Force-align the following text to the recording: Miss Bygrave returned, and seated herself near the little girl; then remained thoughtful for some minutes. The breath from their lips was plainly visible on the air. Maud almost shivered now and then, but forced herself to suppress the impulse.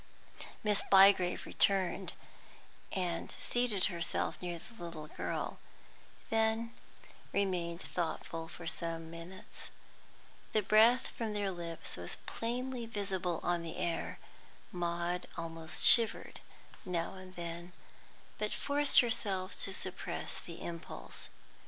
Miss 0.63 0.81
Bygrave 0.89 1.45
returned, 1.45 2.13
and 2.91 3.35
seated 3.37 3.85
herself 3.85 4.41
near 4.41 4.57
the 4.57 4.83
little 4.83 5.05
girl; 5.05 5.59
then 6.31 6.73
remained 7.31 7.83
thoughtful 7.83 8.47
for 8.47 8.65
some 8.65 9.11
minutes. 9.11 9.69
The 10.53 10.63
breath 10.63 11.05
from 11.09 11.33
their 11.33 11.51
lips 11.51 11.97
was 11.97 12.15
plainly 12.25 12.87
visible 12.87 13.41
on 13.43 13.61
the 13.61 13.77
air. 13.77 14.17
Maud 14.71 15.27
almost 15.37 15.83
shivered 15.83 16.39
now 16.83 17.13
and 17.13 17.35
then, 17.35 17.71
but 18.39 18.51
forced 18.53 19.01
herself 19.01 19.55
to 19.65 19.71
suppress 19.71 20.39
the 20.39 20.63
impulse. 20.63 21.29